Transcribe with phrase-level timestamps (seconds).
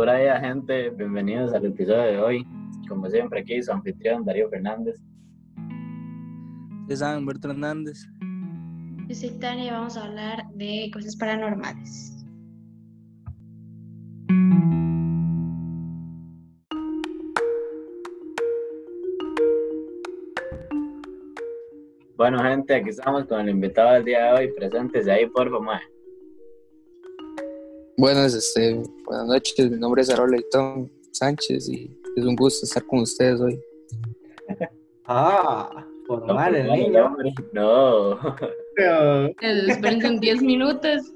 [0.00, 0.88] por ahí, gente.
[0.88, 2.46] Bienvenidos al episodio de hoy.
[2.88, 4.98] Como siempre, aquí su anfitrión Darío Fernández.
[6.80, 8.06] Ustedes saben, Humberto Hernández.
[9.08, 12.16] Yo soy Tania y vamos a hablar de cosas paranormales.
[22.16, 24.52] Bueno, gente, aquí estamos con el invitado del día de hoy.
[24.54, 25.99] Presentes ahí, por favor.
[28.00, 29.70] Buenas, este, buenas noches.
[29.70, 33.60] Mi nombre es Harold Leitón Sánchez y es un gusto estar con ustedes hoy.
[35.04, 37.04] Ah, formal el No, niño.
[37.06, 38.18] hombre, No.
[38.74, 39.26] Pero-
[39.68, 41.12] Esperen en 10 minutos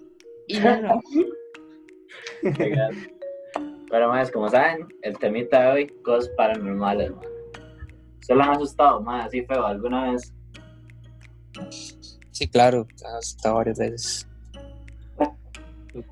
[0.47, 1.01] y ya no.
[3.91, 7.25] Pero más, como saben, el temita de hoy, cosas paranormales, man.
[8.21, 10.35] ¿Se lo han asustado, más así feo alguna vez?
[12.33, 14.29] Sí, claro, he estado varias veces.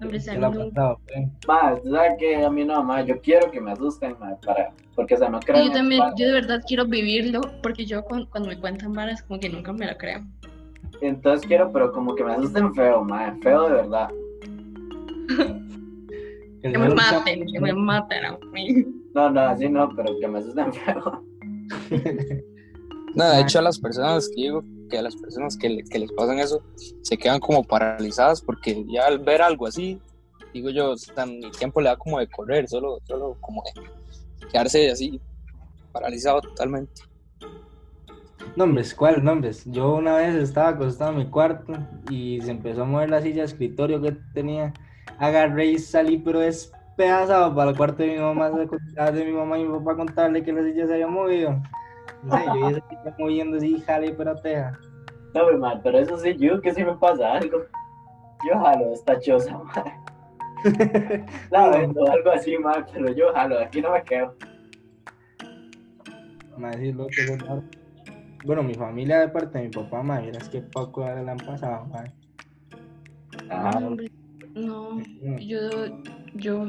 [0.00, 0.68] Hombre, ¿Qué le ha salud.
[0.68, 1.28] pasado, eh?
[1.90, 5.18] Sabes que a mí no, más, yo quiero que me asusten, más, para, porque, o
[5.18, 5.64] sea, no creo.
[5.66, 9.40] Yo también, yo de verdad quiero vivirlo porque yo cu- cuando me cuentan varas como
[9.40, 10.20] que nunca me lo creo.
[11.00, 14.08] Entonces quiero, pero como que me asusten feo, más, feo de verdad.
[16.62, 18.84] El Que me maten, que me maten a mí.
[19.14, 21.22] No, no, así no, pero que me asusten feo.
[23.14, 26.12] No, de hecho, a las personas que digo que a las personas que, que les
[26.12, 26.62] pasan eso
[27.00, 29.98] se quedan como paralizadas porque ya al ver algo así,
[30.52, 34.90] digo yo, o ni tiempo le da como de correr, solo, solo como de quedarse
[34.90, 35.18] así,
[35.92, 37.02] paralizado totalmente.
[38.54, 39.64] Nombres, ¿cuál nombres?
[39.64, 41.72] Yo una vez estaba acostado en mi cuarto
[42.10, 44.74] y se empezó a mover la silla de escritorio que tenía.
[45.18, 49.64] Agarré y salí, pero despedazado para el cuarto de mi mamá, de mi mamá y
[49.64, 51.62] mi papá contarle que la silla se había movido.
[52.22, 54.78] No sé, yo ya se estaba moviendo así, jale, pero teja.
[55.34, 57.58] No, pero, man, pero eso sí, yo que sí me pasa algo.
[58.46, 59.84] Yo jalo esta choza, man.
[61.50, 64.34] La vendo, algo así, man, pero yo jalo, aquí no me quedo.
[67.08, 67.64] Que es raro.
[68.44, 71.86] Bueno, mi familia de parte de mi papá, madre, es que poco le han pasado,
[71.86, 72.12] madre.
[73.48, 73.80] Ajá.
[73.80, 74.10] No, hombre,
[74.54, 75.00] no,
[75.38, 75.70] yo,
[76.34, 76.64] yo,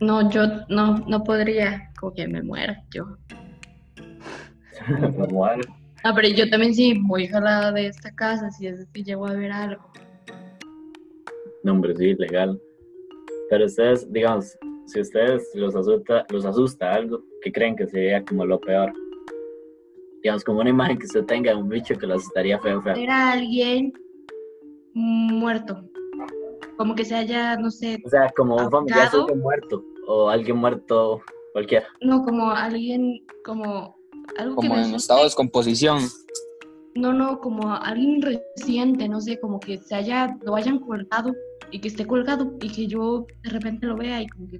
[0.00, 3.16] no, yo no, no podría, como que me muera yo.
[6.06, 9.32] Ah, pero yo también sí voy jalada de esta casa, si es que llego a
[9.32, 9.82] ver algo.
[11.62, 12.60] No, hombre, sí, legal.
[13.48, 18.44] Pero ustedes, digamos, si ustedes los asusta, los asusta algo, ¿qué creen que sería como
[18.44, 18.92] lo peor?
[20.22, 22.94] Digamos, como una imagen que usted tenga de un bicho que lo asustaría feo, feo.
[22.94, 23.90] Ver a alguien
[24.92, 25.88] muerto,
[26.76, 31.22] como que se haya, no sé, O sea, como un familiar muerto, o alguien muerto,
[31.54, 31.86] cualquiera.
[32.02, 33.96] no, como alguien, como
[34.38, 34.96] algo Como en asuste.
[34.96, 36.02] estado de descomposición.
[36.96, 41.34] No, no, como alguien reciente, no sé, como que se haya, lo hayan colgado
[41.72, 44.58] y que esté colgado y que yo de repente lo vea y como que,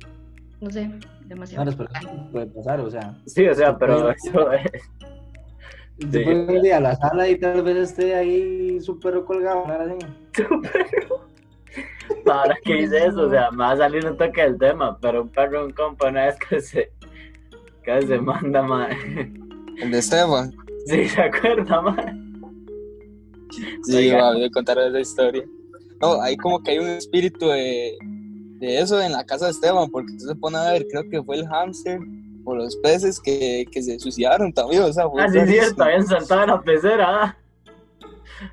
[0.61, 0.91] no sé,
[1.27, 1.65] demasiado.
[1.65, 3.17] Claro, pero eso puede pasar, o sea.
[3.27, 4.83] Sí, o sea, pero eso es.
[5.97, 6.07] Sí.
[6.25, 9.75] puedes ir a la sala y tal vez esté ahí súper colgado, ¿no?
[9.75, 9.97] Así.
[12.27, 15.23] Ahora que dice eso, o sea, me va a salir un toque del tema, pero
[15.23, 16.91] un perro, un compa, una vez que se,
[17.85, 19.33] que se manda, madre.
[19.81, 20.53] El de Esteban.
[20.87, 22.13] Sí, ¿se acuerda, madre?
[23.85, 24.23] Sí, Oiga.
[24.23, 25.45] va, voy a contar esa historia.
[26.01, 27.97] No, hay como que hay un espíritu de,
[28.59, 31.37] de eso en la casa de Esteban, porque se pone a ver, creo que fue
[31.37, 31.99] el hámster
[32.45, 36.07] o los peces que, que se suicidaron también, o sea, fue Ah, sí, está bien
[36.07, 37.39] sentado en la pecera, ah.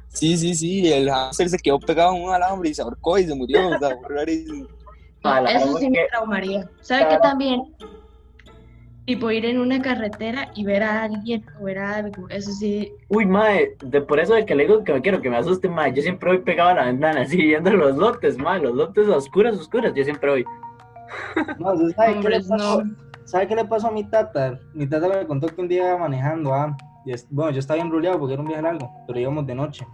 [0.08, 3.26] Sí, sí, sí, el hámster se quedó pegado en un alambre y se ahorcó y
[3.26, 4.68] se murió, o sea, fue rarísimo.
[5.24, 6.70] No, A la eso sí me que- traumaría.
[6.82, 7.22] ¿Sabe qué Claro.
[7.24, 7.62] también?
[9.06, 12.92] Tipo ir en una carretera y ver a alguien o ver a algo, eso sí,
[13.10, 15.68] Uy, madre, de por eso de que le digo que me quiero que me asuste,
[15.68, 19.08] madre, yo siempre voy pegado a la ventana, así, viendo los lotes, madre, los lotes
[19.08, 20.46] oscuros, oscuros, yo siempre voy.
[21.58, 22.84] No, ¿usted sabe, qué le pasó?
[22.84, 22.96] no.
[23.26, 24.60] ¿Sabe qué le pasó a mi tata?
[24.74, 26.76] Mi tata me contó que un día iba manejando, ah,
[27.06, 29.56] y es- bueno, yo estaba bien ruleado porque era un viaje largo, pero íbamos de
[29.56, 29.86] noche.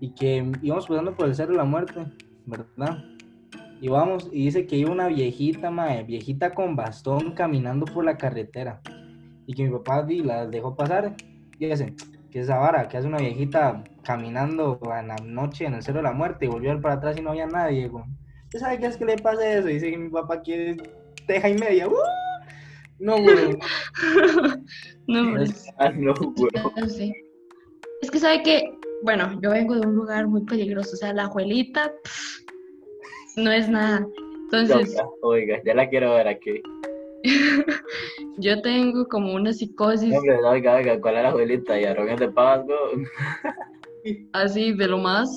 [0.00, 2.06] Y que íbamos pasando por el Cerro de la Muerte,
[2.46, 2.98] ¿verdad?
[3.82, 8.16] Y vamos, y dice que iba una viejita, mae, viejita con bastón caminando por la
[8.16, 8.80] carretera.
[9.44, 11.16] Y que mi papá di, la dejó pasar.
[11.58, 11.92] Y dice,
[12.30, 16.04] que esa vara, que hace una viejita caminando en la noche en el Cerro de
[16.04, 17.88] la Muerte y volvió a ver para atrás y no había nadie.
[17.88, 18.04] güey.
[18.44, 19.66] ¿Usted sabe qué es que le pasa eso?
[19.66, 20.76] Dice que mi papá quiere
[21.26, 21.88] teja y media.
[21.88, 21.94] ¡Uh!
[23.00, 23.58] No, güey.
[25.08, 25.44] no,
[25.78, 27.12] Ah, no, güey.
[28.00, 28.62] Es que sabe que,
[29.02, 32.51] bueno, yo vengo de un lugar muy peligroso, o sea, la abuelita pff,
[33.36, 34.06] no es nada.
[34.44, 36.62] Entonces, Oiga, oiga, ya la quiero ver aquí.
[38.38, 41.80] yo tengo como una psicosis Hombre, oiga, oiga, ¿cuál es la abuelita?
[41.80, 42.74] ¿Y arrogan de pago?
[44.32, 45.30] así de lo más,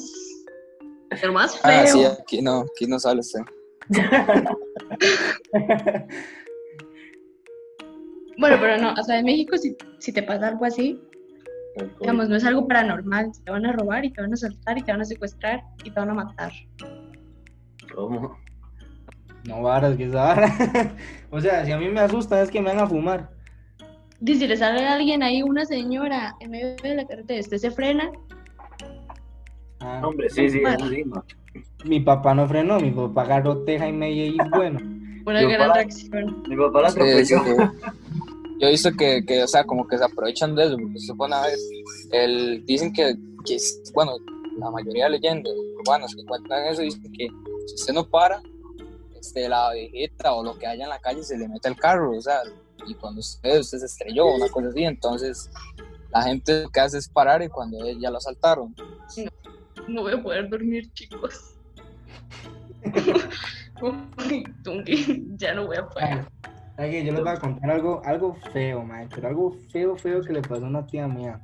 [1.22, 2.12] de lo más Ah, sí, feo.
[2.20, 3.42] aquí no, aquí no sale usted.
[8.38, 11.00] Bueno, pero no, o sea, en México si, si te pasa algo así,
[12.02, 14.84] digamos, no es algo paranormal, te van a robar y te van a soltar y
[14.84, 16.52] te van a secuestrar y te van a matar.
[17.96, 18.38] ¿Cómo?
[19.48, 20.96] No varas, que esa vara.
[21.32, 23.30] o sea, si a mí me asusta es que me van a fumar.
[24.20, 27.58] Dice, si le sale a alguien ahí, una señora en medio de la carretera, usted
[27.58, 28.12] se frena,
[29.82, 31.24] Ah, Hombre, sí, sí, eso
[31.86, 34.80] mi papá no frenó, mi papá agarró teja y media y bueno.
[35.26, 36.44] una gran reacción.
[36.48, 37.44] Mi papá la Sí, atropelló.
[37.44, 37.78] sí.
[38.60, 41.14] Yo he visto que, que, o sea, como que se aprovechan de eso, porque se
[41.14, 41.58] pone a ver,
[42.14, 43.16] el, dicen que,
[43.46, 43.58] que,
[43.94, 44.14] bueno,
[44.58, 47.28] la mayoría de leyendas urbanas que cuentan eso dicen que
[47.66, 48.42] si usted no para,
[49.20, 52.18] este, la vegeta o lo que haya en la calle se le mete al carro,
[52.18, 52.42] o sea,
[52.88, 55.50] y cuando usted, usted se estrelló o una cosa así, entonces
[56.12, 58.76] la gente lo que hace es parar y cuando ya lo asaltaron,
[59.88, 61.56] No voy a poder dormir, chicos.
[65.38, 66.26] Ya no voy a poder.
[66.78, 70.34] Ay, yo les voy a contar algo, algo feo, mae, pero algo feo, feo que
[70.34, 71.40] le pasó a una tía mía.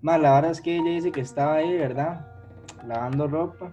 [0.00, 2.26] Más, la verdad es que ella dice que estaba ahí, ¿verdad?
[2.86, 3.72] Lavando ropa.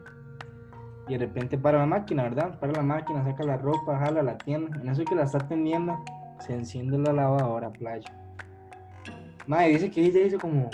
[1.08, 2.60] Y de repente para la máquina, ¿verdad?
[2.60, 4.80] Para la máquina, saca la ropa, jala, la tienda.
[4.80, 5.98] En eso que la está atendiendo,
[6.40, 8.10] se enciende la lavadora, playa.
[9.48, 10.70] Madre, dice que ella hizo como,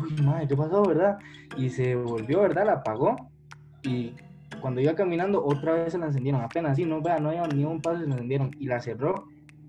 [0.00, 1.18] uy, madre, ¿qué pasó, verdad?
[1.56, 2.66] Y se volvió, ¿verdad?
[2.66, 3.16] La apagó.
[3.82, 4.14] Y
[4.60, 6.42] cuando iba caminando, otra vez se la encendieron.
[6.42, 8.50] Apenas así, no, vea, no había ni un paso, se la encendieron.
[8.58, 9.24] Y la cerró.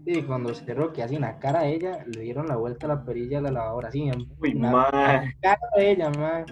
[0.05, 2.89] Y cuando cerró, que así en la cara a ella, le dieron la vuelta a
[2.89, 6.43] la perilla de la lavadora, así en Uy, en la- cara de ella, mae.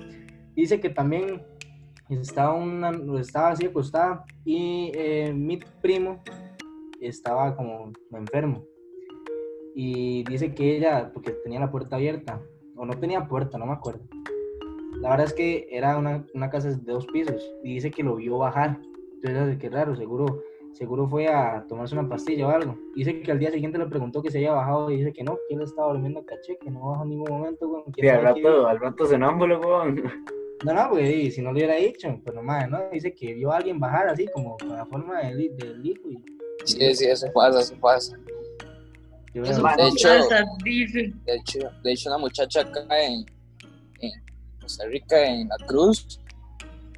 [0.56, 1.42] Dice que también
[2.10, 6.22] estaba, una, estaba así acostada y eh, mi primo
[7.00, 8.64] estaba como enfermo.
[9.76, 12.42] Y dice que ella, porque tenía la puerta abierta,
[12.76, 14.02] o no tenía puerta, no me acuerdo.
[15.02, 18.16] La verdad es que era una, una casa de dos pisos y dice que lo
[18.16, 18.80] vio bajar.
[19.24, 20.42] Entonces, qué raro, seguro,
[20.74, 22.78] seguro fue a tomarse una pastilla o algo.
[22.96, 25.38] Dice que al día siguiente le preguntó que se había bajado y dice que no,
[25.48, 27.86] que él estaba durmiendo caché, que no bajó en ningún momento.
[27.96, 30.04] Sí, al rato, al rato sonámbulo, weón.
[30.64, 33.58] No, no, porque si no lo hubiera dicho, pero madre, no, dice que vio a
[33.58, 36.24] alguien bajar así como con la forma del, del hijo y
[36.66, 38.18] sí, sí, eso pasa, eso pasa.
[39.34, 41.14] yo Eso veo- de hecho- pasa, dice.
[41.26, 43.26] De hecho, de hecho una muchacha acá en,
[44.02, 44.12] en
[44.62, 46.20] Costa Rica, en La Cruz,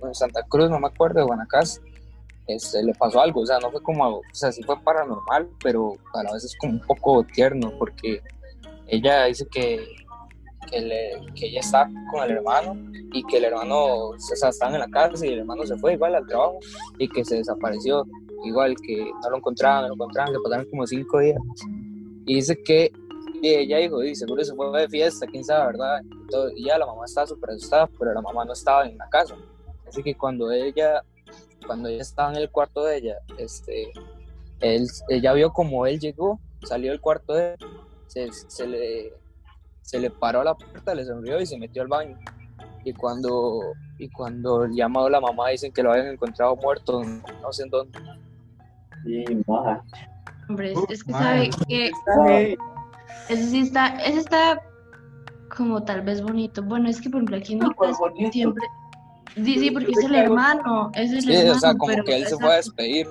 [0.02, 1.82] o en Santa Cruz, no me acuerdo, de Guanacaste,
[2.48, 5.94] este, le pasó algo, o sea, no fue como, o sea, sí fue paranormal, pero
[6.16, 8.22] a la vez es como un poco tierno, porque
[8.88, 9.86] ella dice que,
[10.70, 12.76] que, le- que ella está con el hermano
[13.14, 15.94] y que el hermano, o sea, estaban en la casa y el hermano se fue
[15.94, 16.60] igual al trabajo
[16.98, 18.06] y que se desapareció,
[18.46, 21.40] igual que no lo encontraban, no lo encontraban, que pasaron como cinco días.
[22.26, 22.92] Y dice que
[23.44, 26.02] y ella dijo, y seguro se fue de fiesta, quién sabe, ¿verdad?
[26.30, 29.10] Todo, y ya la mamá estaba súper asustada, pero la mamá no estaba en la
[29.10, 29.36] casa.
[29.88, 31.02] Así que cuando ella,
[31.66, 33.92] cuando ella estaba en el cuarto de ella, este,
[34.60, 37.58] él, ella vio como él llegó, salió del cuarto de él,
[38.06, 39.14] se, se le,
[39.92, 42.18] se le paró a la puerta, le sonrió y se metió al baño.
[42.86, 43.60] Y cuando,
[43.98, 47.70] y cuando llamó a la mamá, dicen que lo habían encontrado muerto, no sé en
[47.70, 48.00] dónde.
[49.04, 49.84] Sí, ma.
[50.48, 51.92] Hombre, es, es que sabe que
[52.26, 52.58] ahí.
[53.28, 54.62] ese sí está, ese está
[55.56, 56.64] como tal vez bonito.
[56.64, 58.32] Bueno, es que por ejemplo aquí en mi Pues casa bonito.
[58.32, 58.66] siempre.
[59.36, 61.52] Sí, sí, porque es el hermano, es el Sí, hermano.
[61.56, 62.82] o sea, como pero, que él se fue a exacto.
[62.82, 63.08] despedir.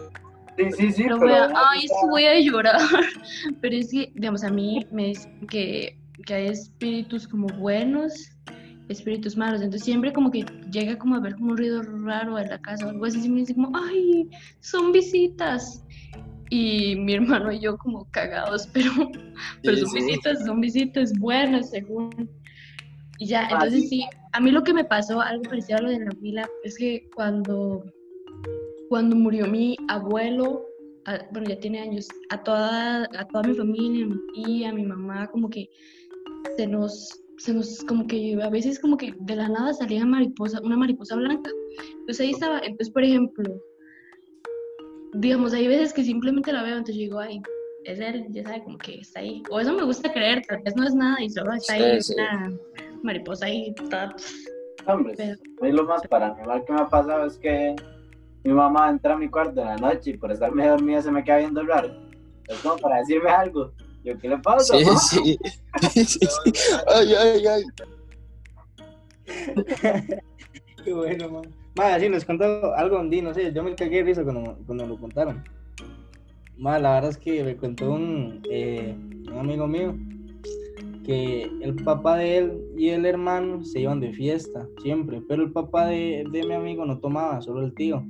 [0.56, 1.30] Sí, sí, sí, Pero pero...
[1.30, 2.80] voy a- ay, es que voy a llorar.
[3.60, 5.96] Pero es que, digamos, a mí me dicen que,
[6.26, 8.12] que hay espíritus como buenos,
[8.88, 9.60] espíritus malos.
[9.62, 12.86] Entonces siempre como que llega como a ver como un ruido raro en la casa
[12.86, 13.24] o algo así.
[13.24, 14.28] Y me dicen como, ay,
[14.60, 15.84] son visitas.
[16.50, 18.90] Y mi hermano y yo como cagados, pero,
[19.62, 19.96] pero Sí, son sí.
[20.00, 22.28] visitas, son visitas buenas según.
[23.18, 24.04] Y ya, Ah, entonces sí.
[24.32, 27.08] a mí lo que me pasó, algo parecido a lo de la pila, es que
[27.14, 27.84] cuando
[28.88, 30.66] cuando murió mi abuelo,
[31.04, 34.72] a- bueno, ya tiene años, a toda, a toda mi familia, a mi tía, a
[34.72, 35.68] mi mamá, como que
[36.56, 40.60] se nos, se nos, como que a veces como que de la nada salía mariposa,
[40.62, 41.50] una mariposa blanca.
[42.00, 43.44] Entonces ahí estaba, entonces por ejemplo,
[45.14, 47.40] digamos, hay veces que simplemente la veo, entonces yo digo, ay,
[47.84, 49.42] es él, ya sabe, como que está ahí.
[49.50, 52.12] O eso me gusta creer, tal vez no es nada y solo está ahí Sí,
[52.14, 52.20] sí.
[52.20, 52.52] una
[53.02, 54.14] mariposa ahí, toda-
[54.86, 57.76] Hombre, Pero- a mí lo más paranormal que me ha pasado es que
[58.44, 61.22] mi mamá entra a mi cuarto en la noche y por estarme dormida se me
[61.22, 61.90] queda viendo raro.
[62.48, 63.72] Es como para decirme algo.
[64.04, 64.74] Yo, ¿qué le pasa?
[65.92, 66.52] Sí, sí, sí.
[66.86, 67.62] Ay, ay, ay.
[70.84, 71.42] Qué bueno, man.
[71.76, 74.86] Madre, sí, nos contó algo Andy, no sé, yo me cagué de risa cuando, cuando
[74.86, 75.44] lo contaron.
[76.58, 78.94] Madre, la verdad es que me contó un, eh,
[79.30, 79.94] un amigo mío
[81.04, 85.52] que el papá de él y el hermano se iban de fiesta, siempre, pero el
[85.52, 88.04] papá de, de mi amigo no tomaba, solo el tío.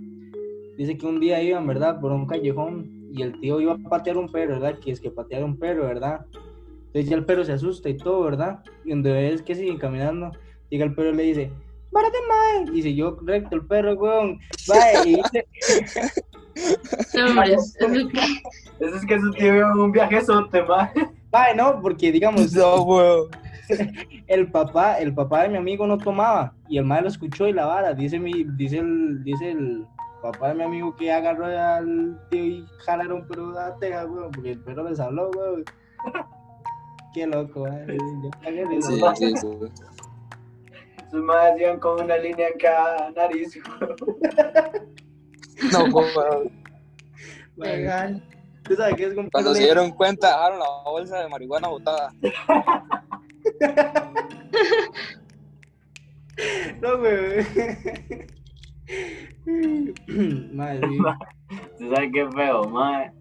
[0.76, 4.16] Dice que un día iban, ¿verdad?, por un callejón y el tío iba a patear
[4.16, 4.78] un perro, ¿verdad?
[4.78, 6.26] Que es que patear un perro, ¿verdad?
[6.86, 8.62] Entonces ya el perro se asusta y todo, ¿verdad?
[8.84, 10.32] Y donde es que siguen caminando,
[10.70, 11.52] llega el perro y le dice,
[11.92, 12.76] ¡Párate, mae!
[12.76, 14.38] Y siguió recto el perro, weón.
[14.68, 15.46] Mae, y dice,
[16.54, 17.26] Eso
[18.96, 20.92] es que su tío iba en un viaje sote, ma.
[21.32, 23.28] mae, no, porque digamos, No, weón.
[24.26, 27.52] el papá, el papá de mi amigo no tomaba y el mae lo escuchó y
[27.52, 27.94] la vara.
[27.94, 29.86] Dice mi, dice el, dice el
[30.20, 34.52] papá de mi amigo que agarró al tío y jalaron pero a teja, weón, porque
[34.52, 35.64] el perro les habló, weón.
[37.12, 37.96] Qué loco, mae.
[37.98, 39.48] Yo cagué de Sí, sí, sí.
[41.10, 43.58] Sus madres iban con una línea en cada nariz.
[45.72, 46.50] No, weón.
[47.56, 48.22] Legal.
[48.64, 52.12] ¿Tú sabes qué es un Cuando se dieron cuenta, dejaron la bolsa de marihuana botada.
[56.80, 57.46] No, güey.
[60.52, 61.18] Madre mía.
[61.78, 63.12] ¿Tú sabes qué feo, ma?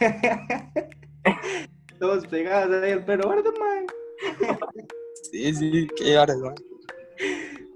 [2.00, 3.24] Todos pegados ahí el perro.
[3.24, 3.86] Guarda, mae.
[5.30, 6.54] Sí, sí, qué horas, man.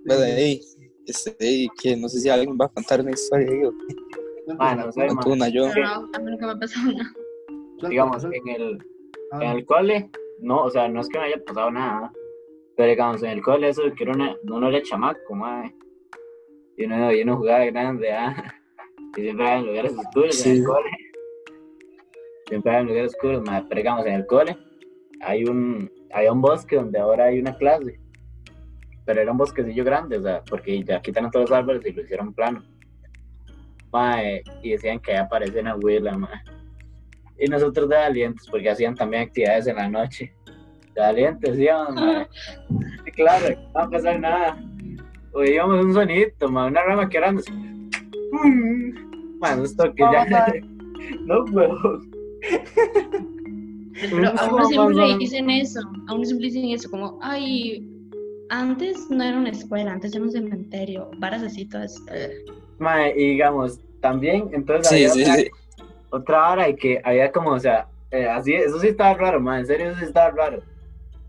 [0.06, 0.60] Pero ahí,
[1.06, 3.72] este, ahí, que no sé si alguien va a contar una historia, digo.
[4.56, 5.68] Ma, no sé, una yo.
[5.68, 7.88] No, no, a mí nunca me ha pasado nada.
[7.88, 8.78] Digamos, en el,
[9.32, 12.12] en el cole, no, o sea, no es que no haya pasado nada,
[12.76, 15.70] pero digamos, en el cole eso de que uno, uno era chamaco, ma.
[16.76, 18.54] Y uno, y uno jugaba grande, ah.
[19.16, 20.58] Y siempre era en lugares oscuros en Sí.
[20.60, 20.90] el cole.
[22.48, 23.66] Siempre era en lugares oscuros, ma.
[23.68, 24.56] Pero digamos, en el cole
[25.20, 28.00] hay un, hay un bosque donde ahora hay una clase.
[29.04, 32.02] Pero era un bosquecillo grande, o sea, porque ya quitaron todos los árboles y lo
[32.02, 32.62] hicieron plano.
[33.92, 36.42] Ma, eh, y decían que ahí aparece una abuela, ma.
[37.38, 40.32] Y nosotros de valientes, porque hacían también actividades en la noche.
[40.94, 42.26] De valientes, íbamos, ma.
[43.04, 44.56] Y claro, no va a pasar nada.
[45.32, 47.52] Oíamos un sonito, ma, una rama que era así.
[49.38, 50.46] Bueno, esto que ya.
[51.26, 52.00] No puedo.
[54.00, 57.86] Pero a uno siempre le dicen eso, a uno siempre dicen eso, como, ay,
[58.50, 62.00] antes no era una escuela, antes era un cementerio, varas así todas.
[62.78, 65.50] Ma, y digamos, también, entonces Sí, había sí, otra, sí.
[66.10, 69.58] otra hora y que había como, o sea, eh, así, eso sí estaba raro, ma,
[69.58, 70.62] en serio, eso sí estaba raro.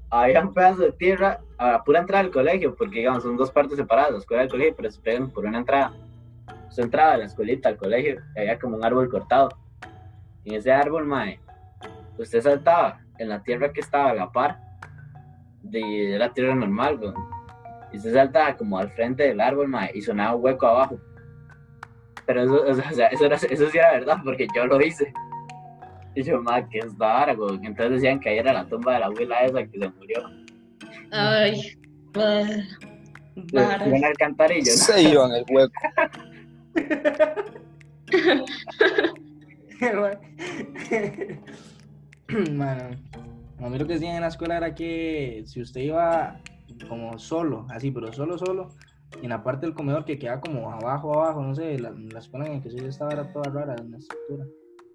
[0.09, 3.77] Había un pedazo de tierra a pura entrada del colegio, porque digamos, son dos partes
[3.77, 5.93] separadas, la escuela del colegio, pero se pegan por una entrada.
[6.69, 9.49] Su entrada a la escuelita, al colegio, había como un árbol cortado.
[10.43, 11.39] Y en ese árbol, mae,
[12.17, 14.59] usted saltaba en la tierra que estaba a la par
[15.61, 16.99] de la tierra normal.
[17.91, 20.97] Y usted saltaba como al frente del árbol, mae, y sonaba un hueco abajo.
[22.25, 25.13] Pero eso, o sea, eso, era- eso sí era verdad, porque yo lo hice.
[26.15, 27.63] Y yo, mae, ¿qué es vara, weón?
[27.63, 30.23] Entonces decían que ahí era la tumba de la abuela esa que se murió.
[31.13, 31.77] Ay, eh,
[32.11, 32.79] Pues,
[33.53, 33.87] varas.
[34.59, 34.65] iban.
[34.65, 35.73] Se iban el hueco.
[42.51, 42.95] Mano,
[43.59, 46.39] a mí lo que decían en la escuela era que si usted iba
[46.87, 48.69] como solo, así, pero solo, solo,
[49.21, 52.47] en la parte del comedor que queda como abajo, abajo, no sé, la, la escuela
[52.47, 54.45] en la que yo estaba era toda rara en la estructura,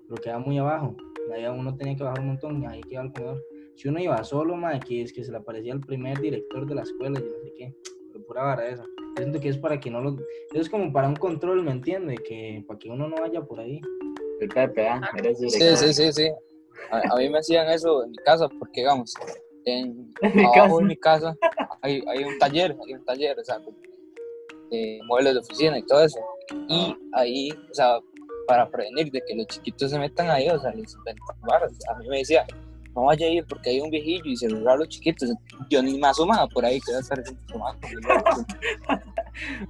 [0.08, 0.96] pero quedaba muy abajo,
[1.34, 3.42] ahí uno tenía que bajar un montón y ahí quedaba el comedor.
[3.78, 6.75] Si uno iba solo, madre, que es que se le aparecía el primer director de
[6.75, 7.73] la escuela, yo no sé qué,
[8.12, 8.82] pero pura vara esa.
[8.82, 10.16] Yo siento que es para que no lo...
[10.50, 12.16] Eso es como para un control, ¿me entiende?
[12.16, 13.80] Que para que uno no vaya por ahí.
[14.40, 15.76] El Pepe, ah, eres Sí, director.
[15.76, 16.28] sí, sí, sí.
[16.90, 19.14] A, a mí me hacían eso en mi casa, porque digamos,
[19.64, 20.76] en, En mi abajo casa.
[20.78, 21.37] de mi casa
[21.80, 23.61] hay, hay un taller, hay un taller, o sea,
[24.70, 26.18] de muebles de oficina y todo eso.
[26.68, 28.00] Y ahí, o sea,
[28.49, 31.73] para prevenir de que los chiquitos se metan ahí, o sea, les inventan varas.
[31.94, 32.44] A mí me decía,
[32.99, 35.33] no vaya a ir porque hay un viejillo y se los a los chiquitos.
[35.71, 37.23] Yo ni me asomaba por ahí, que iba a estar.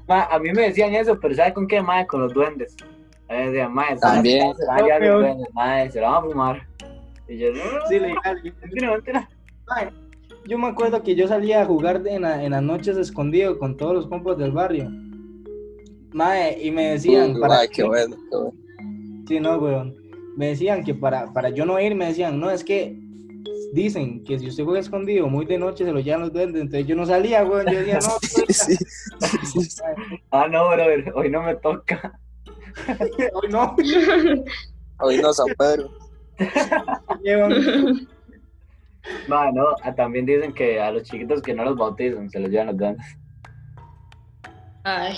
[0.07, 2.07] Ma, a mí me decían eso, pero ¿sabe con qué, mae?
[2.07, 2.75] Con los duendes.
[3.29, 4.57] A mí me decían, mae, se También.
[4.57, 6.67] Se van a llevar los duendes, mae, se la van a fumar.
[7.29, 8.43] Y yo, no, Sí, legal.
[10.47, 13.77] yo- me acuerdo que yo salía a jugar en, la- en las noches escondido con
[13.77, 14.91] todos los compas del barrio.
[16.13, 18.53] Mae, y me decían, Uy, para ay, qué bueno, qué bueno.
[19.29, 19.95] Sí, no, weón.
[20.37, 22.97] Me decían que para, para yo no ir, me decían, no, es que
[23.73, 26.63] dicen que si usted juega escondido muy de noche se lo llevan los duendes.
[26.63, 27.67] Entonces yo no salía, weón.
[27.67, 28.11] Yo decía, no,
[28.49, 28.77] Sí,
[29.47, 29.83] sí, sí.
[30.31, 32.19] Ah, no, brother, hoy no me toca.
[33.33, 33.77] hoy no.
[35.01, 35.91] Hoy no, San Pedro.
[39.27, 42.67] No, ah, también dicen que a los chiquitos que no los bautizan se los llevan
[42.67, 43.07] los duendes.
[44.85, 45.17] Ay,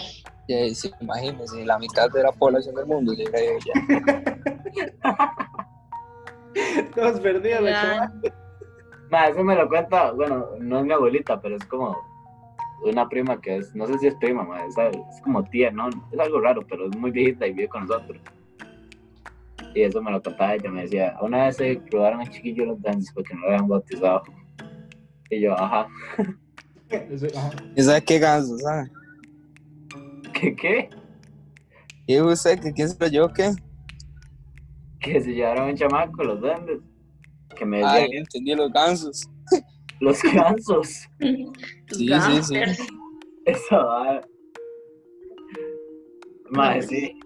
[0.50, 5.46] Sí, sí, imagínense, la mitad de la población del mundo llega ya.
[6.94, 7.62] Todos perdidos.
[9.10, 11.96] Ma, eso me lo cuenta, bueno, no es mi abuelita, pero es como
[12.84, 15.88] una prima que es, no sé si es prima, ma, es, es como tía, ¿no?
[16.12, 18.20] Es algo raro, pero es muy viejita y vive con nosotros.
[19.74, 22.82] Y eso me lo contaba ella, me decía, una vez se probaron a chiquillo los
[22.82, 24.22] dances porque no lo habían bautizado.
[25.28, 25.88] Y yo, ajá.
[27.76, 28.90] ¿Y sabe qué ganso, sabe?
[30.32, 30.90] ¿qué qué?
[32.06, 33.52] ¿Y usted que quién soy yo qué?
[35.00, 36.80] Que se llevaron un chamaco los duendes.
[37.56, 39.28] Que me Ay, decían, entendí los gansos.
[40.00, 41.08] los gansos.
[41.18, 42.54] Sí, sí, sí.
[43.46, 44.20] Eso va.
[46.50, 47.20] Madre, sí.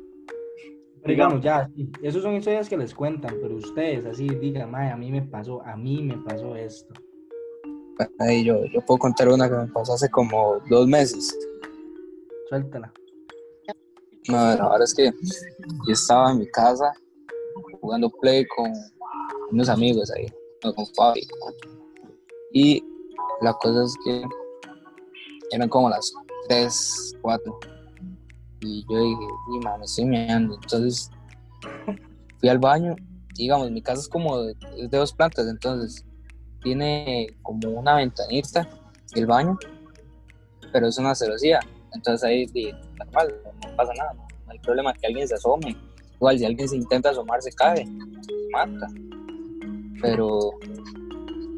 [1.07, 4.97] Digamos, ya, sí, esos son historias que les cuentan, pero ustedes así digan, mae, a
[4.97, 6.95] mí me pasó, a mí me pasó esto.
[8.19, 11.37] Ay, yo, yo puedo contar una que me pasó hace como dos meses.
[12.49, 12.93] Suéltala.
[14.29, 15.13] No, la verdad es que
[15.87, 16.95] yo estaba en mi casa
[17.85, 18.73] jugando play con
[19.51, 20.27] unos amigos ahí,
[20.63, 21.29] con Fabi.
[22.55, 22.83] Y
[23.43, 24.23] la cosa es que
[25.51, 26.15] eran como las
[26.49, 27.59] 3, 4.
[28.63, 30.55] Y yo dije, y man, me estoy meando.
[30.55, 31.11] Entonces
[32.41, 32.97] fui al baño.
[33.35, 34.55] digamos, mi casa es como de,
[34.91, 36.07] dos plantas, entonces
[36.63, 38.67] tiene como una ventanita
[39.15, 39.59] el baño,
[40.73, 41.61] pero es una celosía.
[41.93, 42.47] Entonces ahí
[42.97, 45.77] normal, no pasa nada, no hay problema que alguien se asome.
[46.15, 48.87] Igual si alguien se intenta asomar se cae, se mata.
[50.01, 50.53] Pero,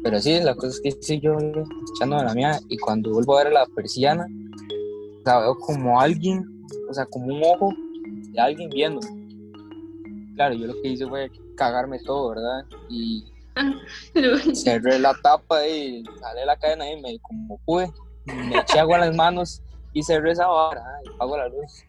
[0.03, 1.37] pero sí, la cosa es que sí, yo
[1.95, 4.25] echándome la mía y cuando vuelvo a ver la persiana,
[5.21, 7.73] o sea, veo como alguien, o sea, como un ojo
[8.31, 9.07] de alguien viéndome.
[10.35, 12.65] Claro, yo lo que hice fue cagarme todo, ¿verdad?
[12.89, 13.25] Y
[14.53, 17.91] cerré la tapa y jalé la cadena y me como pude,
[18.25, 19.61] me eché agua en las manos
[19.93, 21.83] y cerré esa vara y apago la luz.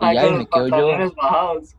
[0.00, 1.12] Y ya, y me quedo yo.
[1.16, 1.76] bajados.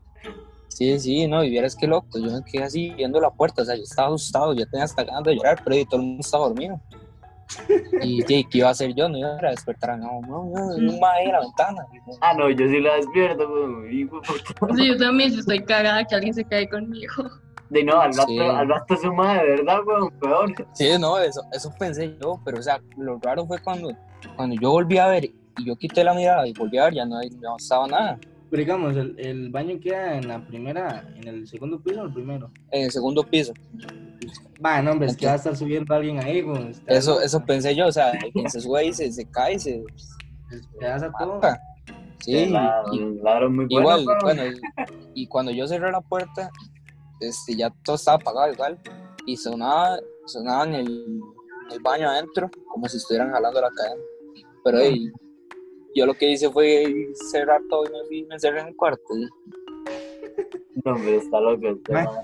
[0.68, 3.64] Sí, sí, no, y vieras qué loco, yo me quedé así viendo la puerta, o
[3.64, 6.20] sea, yo estaba asustado, yo tenía hasta ganas de llorar, pero ahí todo el mundo
[6.20, 6.80] estaba dormido.
[8.02, 9.08] Y sí, ¿qué iba a hacer yo?
[9.08, 11.86] No iba a despertar a no, no, no, no, en la ventana.
[12.20, 13.48] Ah, no, yo sí la despierto,
[14.58, 14.76] pues.
[14.76, 17.12] Sí, yo también si estoy cagada que alguien se cae conmigo.
[17.70, 18.38] De no, al rato, Sí.
[18.38, 20.68] al rato su madre, de verdad, weón, peor.
[20.72, 23.90] Sí, no, eso, eso pensé yo, pero o sea, lo raro fue cuando,
[24.36, 25.34] cuando yo volví a ver y
[25.64, 28.18] yo quité la mirada y volví a ver, ya no, no estaba nada.
[28.54, 32.12] Pero digamos, el, el baño queda en la primera, en el segundo piso o el
[32.12, 32.48] primero.
[32.70, 33.52] En el segundo piso.
[34.64, 36.38] Va, no, hombre, es que va a estar subiendo alguien ahí,
[36.70, 39.58] está Eso, eso pensé yo, o sea, quien se sube ahí se, se cae y
[39.58, 39.84] se
[40.78, 41.40] Te das a todo.
[42.20, 43.66] Sí, La- y- muy bueno.
[43.68, 46.48] Igual, bueno, y, y cuando yo cerré la puerta,
[47.18, 48.78] este, ya todo estaba apagado igual,
[49.26, 54.02] y sonaba, sonaba en el, en el baño adentro, como si estuvieran jalando la cadena.
[54.62, 55.10] Pero ey,
[55.94, 59.02] yo lo que hice fue cerrar todo y me, fui- me encerré en el cuarto.
[60.84, 61.78] No, hombre, está loco.
[61.90, 62.04] Mae.
[62.04, 62.14] mae.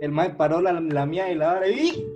[0.00, 2.06] El mae paró la, la mía y la hora y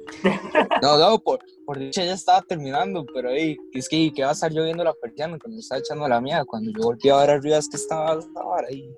[0.82, 4.32] No, no, por, por dicha ya estaba terminando, pero ey, es que, que va a
[4.32, 7.56] estar lloviendo la persiana cuando estaba echando la mía, cuando yo volví a ver arriba
[7.56, 8.88] es que estaba, estaba ahí.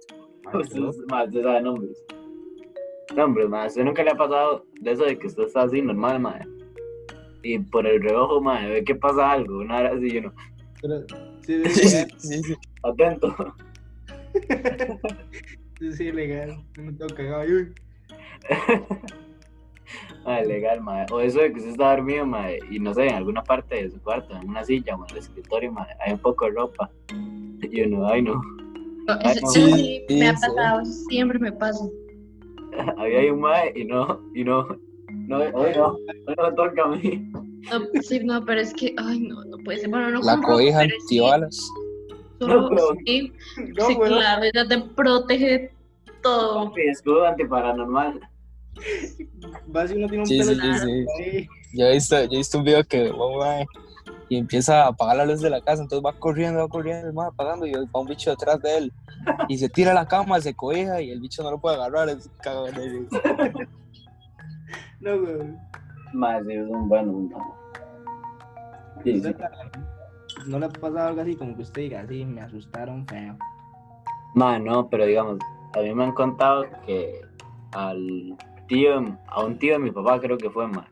[0.53, 2.05] Ustedes, mae, usted sabe nombres.
[3.16, 5.81] Nombres, mae, a usted nunca le ha pasado de eso de que usted está así
[5.81, 6.40] normal, mae.
[7.42, 10.33] Y por el reojo, mae, ve que pasa algo, una hora así, y uno,
[10.85, 11.07] Pero,
[11.47, 11.64] sí,
[12.18, 13.35] sí, sí, atento.
[15.79, 16.62] sí, sí, legal.
[16.77, 17.44] Yo me tengo cagado.
[17.44, 17.73] uy,
[20.27, 21.07] Mae, legal, mae.
[21.11, 23.90] O eso de que usted está dormido, mae, y no sé, en alguna parte de
[23.90, 26.90] su cuarto, en una silla o en el escritorio, mae, hay un poco de ropa.
[27.62, 28.35] Y uno, ay no,
[29.07, 29.51] No, Ay, eso- no.
[29.51, 31.83] eso Sí, sí me ha pasado, siempre me pasa.
[32.99, 34.66] había ahí un mae y no, y no,
[35.11, 35.88] no, hoy no,
[36.27, 37.33] hoy no me toca a mí.
[37.70, 39.90] No, sí, no, pero es que, ay, no, no puede ser.
[39.90, 41.57] Bueno, no La cobija antibalas.
[42.38, 43.33] solo- No, pero- sí,
[43.77, 44.12] No, sí, güey.
[44.12, 45.72] claro, ella te protege de
[46.22, 46.70] todo.
[46.74, 48.20] Mi escudo antiparanormal.
[49.74, 51.48] Va si uno tiene un Sí, pelo sí, sí, sí.
[51.74, 53.64] Yo he visto, yo he visto un video que va,
[54.29, 57.14] y empieza a apagar la luz de la casa, entonces va corriendo, va corriendo, el
[57.14, 58.92] mae apagando y va un bicho detrás de él.
[59.48, 62.09] Y se tira a la cama, se cobija y el bicho no lo puede agarrar,
[62.11, 62.72] es cagón.
[65.00, 65.37] No, güey.
[66.14, 67.12] Sí, es un bueno.
[67.12, 67.35] un-
[69.03, 69.35] Sí, sí.
[70.46, 73.37] ¿No le ha pasado algo así como que usted diga, así, me asustaron feo?
[74.35, 75.38] Mae, no, pero digamos,
[75.74, 77.20] a mí me han contado que
[77.72, 78.37] al
[78.68, 80.87] tío, a un tío de mi papá creo que fue, mae.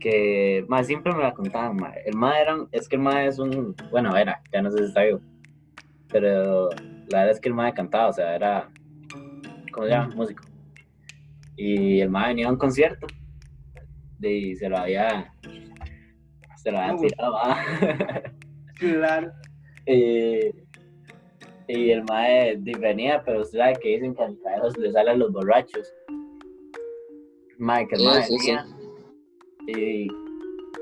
[0.00, 2.02] Que, mae, siempre me la contaban, mae.
[2.04, 4.84] El mae era, es que el mae es un, bueno, era, ya no sé si
[4.84, 5.20] está vivo.
[6.08, 6.68] Pero
[7.08, 8.68] la verdad es que el mae cantaba, o sea, era,
[9.72, 10.14] ¿cómo se llama?
[10.14, 10.44] Músico.
[11.56, 13.06] Y el mae venía a un concierto.
[14.20, 15.32] Y se lo había,
[16.56, 16.98] se lo bueno.
[16.98, 17.62] tirado, ah.
[18.78, 19.32] Claro.
[19.86, 20.52] Eh,
[21.68, 25.32] y el mae venía, pero usted sabe que dicen que al caeros le salen los
[25.32, 25.92] borrachos.
[27.58, 28.50] Mae, que el Sí, mae sí, sí.
[28.52, 28.66] venía
[29.66, 30.08] y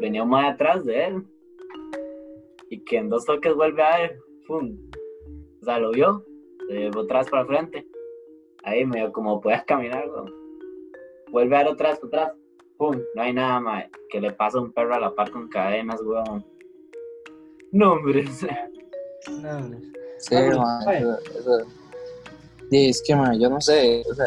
[0.00, 1.22] venía un mae atrás de él.
[2.70, 4.76] Y que en dos toques vuelve a ver, ¡pum!
[5.62, 6.24] O sea, lo vio,
[6.68, 7.86] se llevó atrás para frente.
[8.64, 10.04] ahí medio como puedas caminar.
[11.30, 12.00] Vuelve a ver otra vez.
[12.84, 13.90] Pum, no hay nada, mae.
[14.10, 16.44] Que le pasa un perro a la par con cadenas, weón.
[17.72, 18.24] No, hombre.
[19.40, 19.78] No, hombre.
[20.18, 21.66] Sí, Ah, eso- eso-
[22.70, 24.26] Sí, es que, ma, yo no sé, o sea,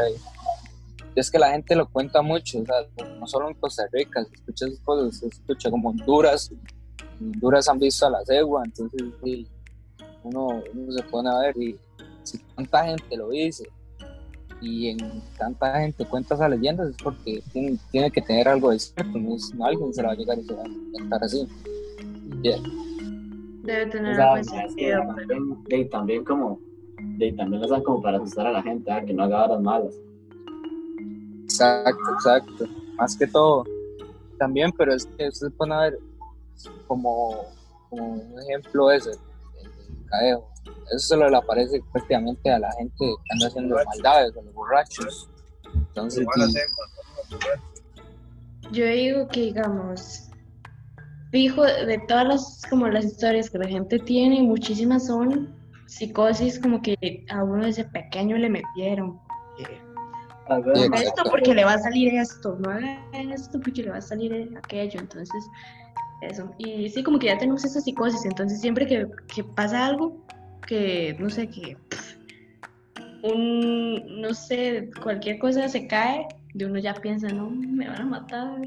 [1.15, 4.36] es que la gente lo cuenta mucho, o sea, no solo en Costa Rica, se
[4.36, 6.52] escucha esas cosas, se escucha como Honduras,
[7.20, 9.48] en Honduras han visto a la cegua, entonces sí,
[10.24, 11.78] uno, uno se pone a ver y
[12.24, 13.67] si tanta gente lo dice
[14.62, 18.80] y en tanta gente cuenta esas leyendas es porque tiene, tiene que tener algo de
[18.80, 21.24] cierto, no, es, no alguien se la va a llegar y se va a inventar
[21.24, 21.48] así.
[22.41, 22.58] Yeah.
[23.63, 25.00] Debe tener O sea, algo de sentido.
[25.15, 26.60] también, de, también como,
[27.17, 29.62] de, también lo hacen como para asustar a la gente, ah, que no haga horas
[29.62, 29.96] malas.
[31.43, 32.65] Exacto, exacto.
[32.98, 33.63] Más que todo.
[34.38, 36.00] También, pero es que usted pone a ver
[36.88, 37.46] como,
[37.89, 40.46] como un ejemplo ese, el del cadeo.
[40.93, 45.30] Eso solo le aparece prácticamente a la gente que anda haciendo maldades, a los borrachos.
[45.73, 46.60] Entonces, sí,
[48.71, 50.30] Yo digo que, digamos,
[51.32, 55.56] fijo, de todas las, como las historias que la gente tiene, muchísimas son
[55.88, 59.19] psicosis como que a uno desde pequeño le metieron.
[59.58, 61.03] Sí, mae.
[61.03, 63.01] Esto porque le va a salir esto, no haga
[63.34, 65.43] esto porque le va a salir aquello, entonces,
[66.21, 66.49] eso.
[66.58, 70.15] Y sí, como que ya tenemos esa psicosis, entonces siempre que, que pasa algo,
[70.67, 72.17] que, no sé, que pff,
[73.23, 78.06] un, no sé, cualquier cosa se cae, de uno ya piensa, no, me van a
[78.06, 78.62] matar.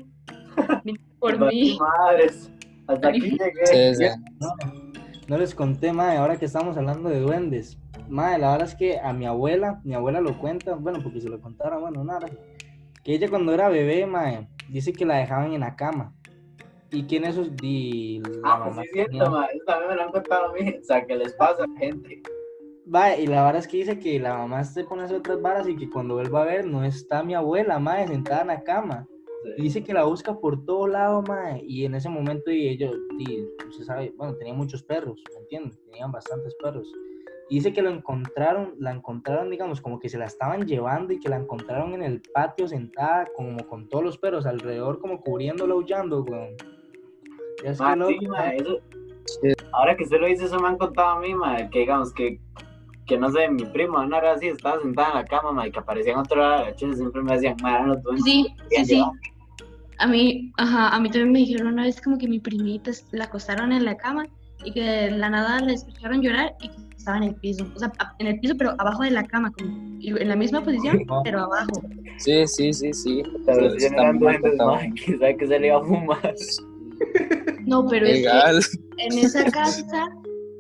[1.19, 1.79] Por mí.
[1.79, 2.51] Madres.
[2.87, 3.67] Hasta aquí llegué.
[3.67, 4.05] sí, sí.
[4.41, 4.49] No,
[5.29, 7.79] no les conté, madre, ahora que estamos hablando de duendes.
[8.09, 11.29] Madre, la verdad es que a mi abuela, mi abuela lo cuenta, bueno, porque se
[11.29, 12.27] lo contara, bueno, nada.
[13.05, 16.13] Que ella cuando era bebé, madre, dice que la dejaban en la cama.
[16.93, 19.45] Y que en esos di la Ah, mamá sí, es cierto, tenía- ma.
[19.47, 20.75] Eso también me lo han contado a mí.
[20.81, 22.23] O sea, que les pasa a la gente.
[22.93, 25.41] Va, y la verdad es que dice que la mamá se pone a hacer otras
[25.41, 28.65] varas y que cuando vuelva a ver no está mi abuela, madre, sentada en la
[28.65, 29.07] cama.
[29.57, 31.63] Y dice que la busca por todo lado, madre.
[31.65, 35.79] Y en ese momento y ellos, y, usted sabe, bueno, tenían muchos perros, ¿me entiendes?
[35.85, 36.93] Tenían bastantes perros.
[37.49, 41.19] Y dice que lo encontraron, la encontraron, digamos, como que se la estaban llevando y
[41.21, 45.75] que la encontraron en el patio sentada, como con todos los perros alrededor, como cubriéndola,
[45.75, 46.55] aullando, weón.
[47.65, 48.81] Es Ma, que loco, sí, ma, eso-
[49.73, 52.41] Ahora que usted lo dice, eso me han contado a mí, ma, que digamos que,
[53.07, 55.71] que no sé, mi prima, una vez así, estaba sentada en la cama, ma, y
[55.71, 58.25] que aparecían otro lado de la chela, siempre me decían, ma, eran los duendes.
[58.25, 58.95] Sí, sí, sí.
[58.97, 59.11] llevar".
[59.99, 63.25] A mí, ajá, a mí también me dijeron una vez como que mi primita la
[63.25, 64.27] acostaron en la cama
[64.65, 67.67] y que de la nada la escucharon llorar y que estaba en el piso.
[67.77, 69.71] O sea, en el piso, pero abajo de la cama, como
[70.01, 71.83] en la misma posición, pero abajo.
[72.17, 73.23] Sí, sí, sí, sí.
[73.47, 73.91] Duendes,
[74.41, 74.75] contado.
[74.75, 76.35] ma, que sabe que se le iba a fumar.
[77.67, 80.09] No, pero es que en esa casa,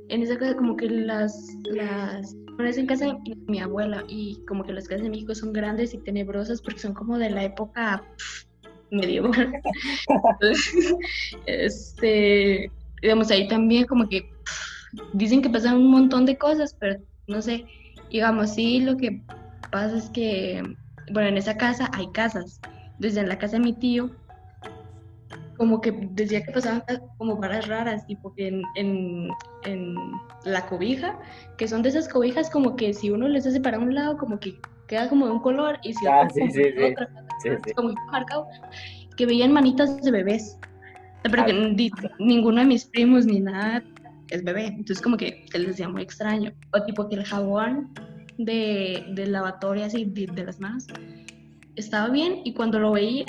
[0.08, 4.38] en esa casa como que las, las, bueno, es en casa de mi abuela y
[4.46, 7.44] como que las casas de México son grandes y tenebrosas porque son como de la
[7.44, 8.04] época
[8.90, 9.60] medieval.
[10.08, 10.94] Entonces,
[11.46, 12.70] este,
[13.02, 14.30] digamos, ahí también como que
[15.12, 17.64] dicen que pasan un montón de cosas, pero no sé,
[18.10, 19.22] digamos, sí, lo que
[19.70, 20.62] pasa es que,
[21.12, 22.60] bueno, en esa casa hay casas.
[22.98, 24.10] Desde en la casa de mi tío
[25.60, 26.82] como que decía que pasaban
[27.18, 29.28] como varas raras, tipo que en, en,
[29.64, 29.94] en
[30.44, 31.18] la cobija,
[31.58, 34.40] que son de esas cobijas como que si uno les hace para un lado, como
[34.40, 36.82] que queda como de un color, y si Ah, otro sí, como sí, de sí.
[36.82, 37.10] otra,
[37.76, 38.46] como marcado,
[39.18, 40.56] que veían manitas de bebés,
[41.24, 41.68] pero que Ah.
[41.76, 43.84] ni- ninguno de mis primos ni nada
[44.30, 47.90] es bebé, entonces como que se les decía muy extraño, o tipo que el jabón
[48.38, 50.86] de, del lavatorio así de, de las manos
[51.76, 53.26] estaba bien y cuando lo veía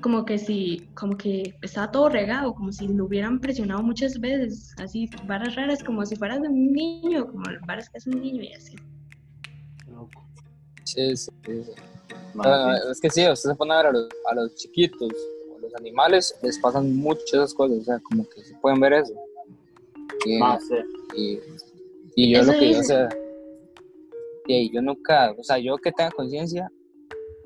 [0.00, 4.74] como que si, como que estaba todo regado, como si lo hubieran presionado muchas veces,
[4.78, 8.42] así, varas raras, como si fueras de un niño, como varas que es un niño
[8.42, 8.76] y así.
[9.90, 10.24] Loco.
[10.84, 11.72] Sí, sí, sí.
[12.34, 15.12] Bueno, es que sí, usted se pone a ver a los, a los chiquitos
[15.50, 18.80] o a los animales, les pasan muchas esas cosas, o sea, como que se pueden
[18.80, 19.12] ver eso.
[20.24, 20.74] Y, Ma, sí.
[21.16, 21.38] y,
[22.14, 22.84] y yo Eso lo que, o dicen.
[22.84, 23.08] sea,
[24.46, 26.70] y yo nunca, o sea, yo que tenga conciencia,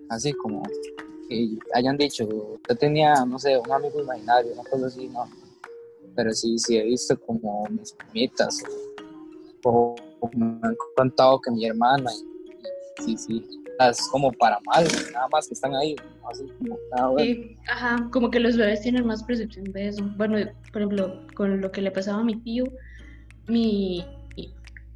[0.09, 0.63] así como
[1.75, 2.27] hayan dicho,
[2.69, 5.29] yo tenía, no sé, un amigo imaginario, una cosa así, no.
[6.15, 8.63] Pero sí, sí he visto como mis primitas
[9.65, 9.97] o,
[10.35, 12.11] me han contado que mi hermana,
[13.05, 13.45] sí, sí,
[13.81, 15.97] es como para mal, nada más que están ahí,
[16.31, 17.13] así como nada
[17.67, 20.05] ajá, como que los bebés tienen más percepción de eso.
[20.17, 20.39] Bueno,
[20.73, 22.65] por ejemplo, con lo que le pasaba a mi tío,
[23.49, 24.05] mi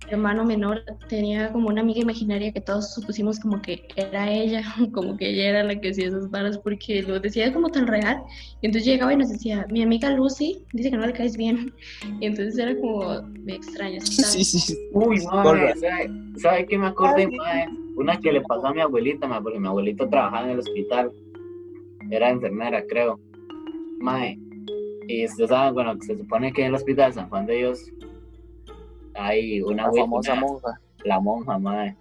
[0.08, 5.16] hermano menor tenía como una amiga imaginaria que todos supusimos como que era ella, como
[5.16, 8.22] que ella era la que hacía esas varas porque lo decía como tan real.
[8.60, 11.72] Y entonces llegaba y nos decía, mi amiga Lucy dice que no le caes bien.
[12.20, 13.60] Y entonces era como me
[14.02, 14.76] Sí, sí, sí.
[14.92, 15.74] Uy, Corra.
[15.74, 17.28] ma, ¿sabe, ¿sabe qué me acordé,
[17.96, 21.10] una que le pasó a mi abuelita, porque mi abuelito trabajaba en el hospital.
[22.10, 23.18] Era enfermera, creo.
[23.98, 24.38] Mae.
[25.08, 27.92] Y ustedes saben, bueno, se supone que en el hospital San Juan de Dios
[29.16, 30.80] hay una La famosa una- monja.
[31.04, 31.96] la monja, mae.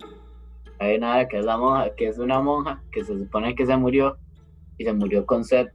[0.79, 3.75] Hay una que es la monja, que es una monja que se supone que se
[3.77, 4.17] murió
[4.77, 5.67] y se murió con sed.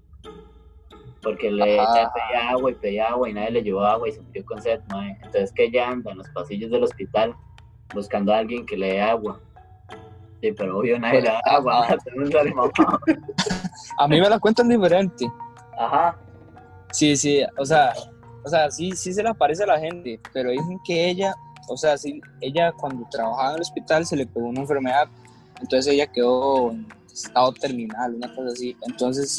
[1.22, 4.22] Porque le ella pedía agua y pedía agua y nadie le llevó agua y se
[4.22, 5.10] murió con sed, mae.
[5.22, 7.34] Entonces que ella anda en los pasillos del hospital
[7.94, 9.38] buscando a alguien que le dé agua.
[10.40, 11.86] Sí, pero obvio nadie le da agua.
[13.98, 15.30] A mí me la cuentan diferente.
[15.78, 16.16] Ajá.
[16.92, 17.92] Sí, sí, o sea,
[18.44, 21.34] o sea, sí, sí se le aparece a la gente, pero dicen que ella,
[21.68, 25.08] o sea, sí, ella cuando trabajaba en el hospital se le pegó una enfermedad,
[25.60, 28.76] entonces ella quedó en estado terminal, una cosa así.
[28.86, 29.36] Entonces,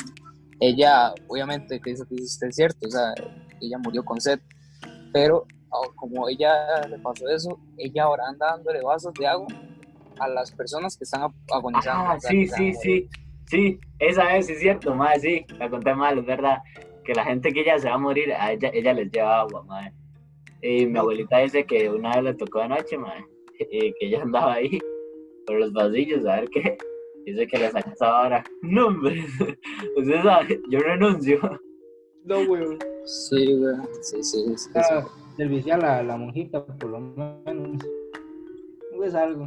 [0.59, 3.13] ella, obviamente, que eso que dice es cierto, o sea,
[3.59, 4.39] ella murió con sed,
[5.11, 9.47] pero ah, como ella le pasó eso, ella ahora anda dándole vasos de agua
[10.19, 12.11] a las personas que están ag- agonizando.
[12.11, 13.09] Ah, sí, sí, sí.
[13.47, 16.59] Sí, esa es, es cierto, madre, sí, la conté mal, es verdad.
[17.03, 19.63] Que la gente que ya se va a morir, a ella, ella les lleva agua,
[19.63, 19.93] madre.
[20.61, 23.25] Y mi abuelita dice que una vez le tocó de noche, madre,
[23.71, 24.79] y que ella andaba ahí
[25.45, 26.77] por los pasillos, a ver qué.
[27.25, 28.43] Dice que le saca esa vara.
[28.61, 29.23] No, hombre,
[29.97, 31.39] usted sabe, yo renuncio.
[32.25, 32.77] No, weón.
[33.05, 34.69] Sí, güey, sí, sí, sí, sí.
[34.75, 35.05] Ah,
[35.37, 37.83] servicial la, la monjita, por lo menos.
[38.91, 39.45] No es algo.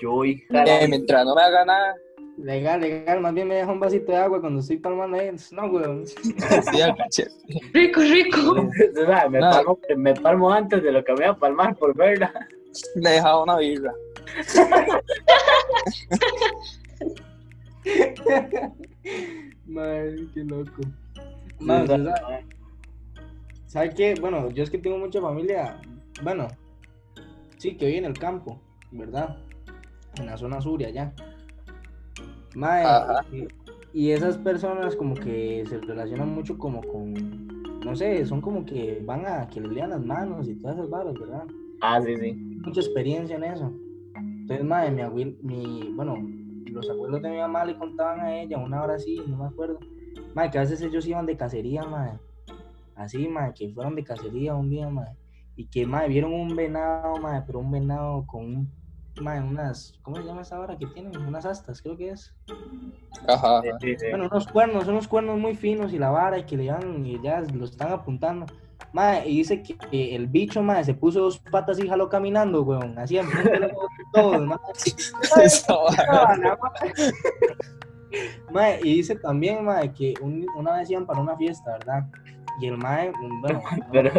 [0.00, 1.94] Yo, hija, Eh, mientras no me haga nada,
[2.36, 3.20] Legal, legal.
[3.20, 5.30] Más bien me deja un vasito de agua cuando estoy palmando ahí.
[5.52, 6.04] No, weón.
[7.10, 7.22] sí.
[7.72, 8.54] Rico, rico.
[9.30, 9.50] me, No.
[9.50, 12.32] palmo, me palmo antes de lo que me voy a palmar por verla.
[12.96, 13.92] Le he dejado una birra.
[19.66, 20.82] Madre, qué loco.
[20.82, 22.46] Sí, Madre, sabe, ¿sabe- madre.
[23.66, 24.14] ¿Sabe qué?
[24.20, 25.80] Bueno, yo es que tengo mucha familia.
[26.22, 26.48] Bueno,
[27.58, 28.60] sí, que vive en el campo,
[28.92, 29.36] ¿verdad?
[30.16, 31.12] En la zona sur y allá.
[32.54, 32.84] Mae,
[33.32, 33.48] y,
[33.92, 39.02] y esas personas como que se relacionan mucho como con, no sé, son como que
[39.04, 41.44] van a que les lean las manos y todas esas varas, ¿verdad?
[41.80, 42.32] Ah, sí, sí.
[42.32, 43.72] mucha experiencia en eso.
[44.16, 46.16] Entonces, madre, mi abuelo, mi, bueno,
[46.66, 49.78] los abuelos de mi mamá le contaban a ella una hora así, no me acuerdo.
[50.34, 52.18] Madre, que a veces ellos iban de cacería, madre.
[52.96, 55.12] Así, madre, que fueron de cacería un día, madre.
[55.56, 58.70] Y que, madre, vieron un venado, madre, pero un venado con un,
[59.20, 61.16] madre, unas, ¿cómo se llama esa vara que tienen?
[61.26, 62.34] Unas astas, creo que es.
[63.28, 63.78] Ajá, ajá.
[63.80, 64.06] sí, sí.
[64.10, 67.20] Bueno, unos cuernos, unos cuernos muy finos y la vara y que le dan y
[67.22, 68.46] ya lo están apuntando.
[68.92, 72.62] Madre, y dice que, que el bicho, madre, se puso dos patas y jaló caminando,
[72.62, 72.98] weón.
[72.98, 73.74] Así en frente de
[74.12, 74.62] todos, madre.
[75.42, 76.58] Esa vara.
[78.82, 82.04] Y dice también, mae, que un- una vez iban para una fiesta, ¿verdad?
[82.60, 84.10] Y el mae, un- bueno, no- Pero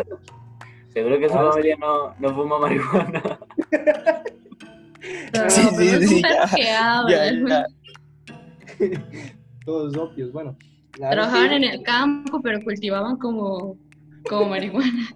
[0.89, 3.21] seguro que su Ah, familia no, no fuma marihuana.
[5.33, 6.21] No, Sí, sí, sí,
[6.57, 7.65] ya, Ya, ya.
[9.65, 10.57] todos opios, bueno.
[10.97, 13.77] Trabajaban que- en el campo, pero cultivaban como,
[14.27, 15.09] como marihuana.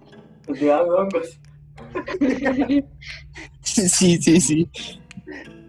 [0.46, 1.40] Cuidado, hongos.
[3.62, 4.70] Sí, sí, sí.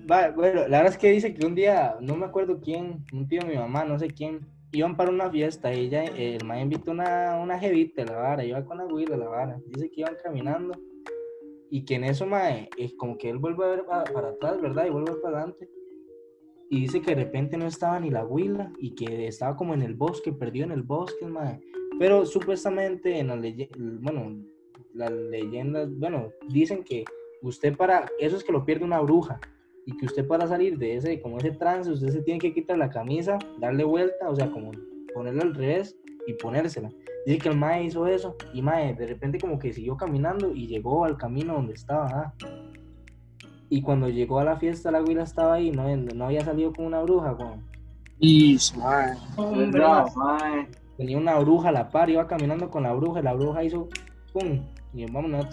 [0.09, 3.27] Va, bueno, la verdad es que dice que un día, no me acuerdo quién, un
[3.27, 4.39] tío de mi mamá, no sé quién,
[4.71, 8.63] iban para una fiesta y ella, el mae invitó una, una jevita, la vara, iba
[8.65, 9.57] con la abuela, la vara.
[9.67, 10.73] Dice que iban caminando
[11.71, 14.61] y que en eso, mae, es como que él vuelve a ver pa- para, atrás,
[14.61, 14.85] ¿verdad?
[14.85, 15.69] Y vuelve para adelante.
[16.69, 19.81] Y dice que de repente no estaba ni la huila y que estaba como en
[19.81, 21.59] el bosque, perdido en el bosque, mae.
[21.97, 24.43] Pero supuestamente en la leyenda, bueno,
[24.93, 27.05] las leyendas, bueno, dicen que
[27.41, 29.39] usted para, eso es que lo pierde una bruja
[29.85, 32.77] y que usted para salir de ese, como ese trance, usted se tiene que quitar
[32.77, 34.71] la camisa, darle vuelta, o sea, como
[35.13, 36.89] ponerla al revés y ponérsela.
[37.25, 40.67] Dice que el mae hizo eso y mae de repente como que siguió caminando y
[40.67, 42.07] llegó al camino donde estaba.
[42.07, 42.33] ah.
[43.69, 46.85] Y cuando llegó a la fiesta, la güila estaba ahí, no, no había salido con
[46.85, 47.63] una bruja, weón.
[48.19, 49.15] Y, mae.
[50.97, 53.87] tenía una bruja a la par, iba caminando con la bruja y la bruja hizo
[54.33, 54.61] pum,
[54.93, 55.45] y vámonos.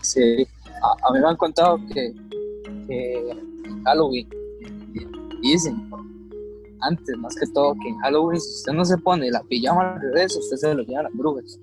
[0.00, 0.46] Sí.
[0.82, 2.14] A, a mí me han contado que,
[2.86, 4.28] que en Halloween
[5.42, 5.90] dicen,
[6.86, 10.00] antes más que todo, que en Halloween si usted no se pone la pijama al
[10.00, 11.58] revés, usted se lo lleva a las brujas.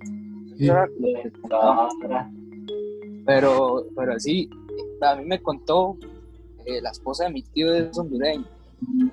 [3.25, 4.49] Pero, pero sí,
[5.01, 5.97] a mí me contó
[6.65, 8.45] eh, la esposa de mi tío es hondureña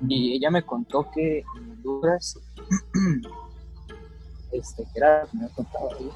[0.07, 2.39] y ella me contó que en Honduras,
[4.51, 6.09] este, que era lo que me contado ahí,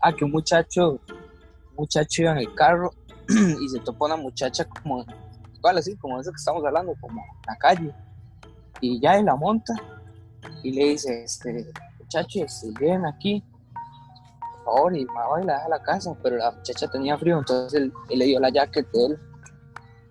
[0.00, 2.92] ah, que un muchacho, un muchacho iba en el carro
[3.60, 5.04] y se topó una muchacha como,
[5.54, 7.94] igual así, como eso que estamos hablando, como en la calle,
[8.82, 9.72] y ya él la monta
[10.62, 11.66] y le dice, este,
[11.98, 13.42] muchacho, este, lléveme aquí,
[14.64, 17.16] por favor, y ma va y la deja a la casa, pero la muchacha tenía
[17.16, 19.18] frío, entonces él, le dio la jacket de él,